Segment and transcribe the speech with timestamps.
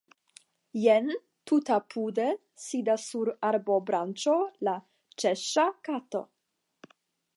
[0.83, 1.11] Jen,
[1.51, 2.25] tutapude,
[2.63, 4.37] sidas sur arbobranĉo
[4.69, 4.75] la
[5.25, 6.25] Ĉeŝŝa kato.